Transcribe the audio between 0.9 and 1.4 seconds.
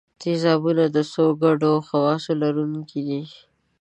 د څو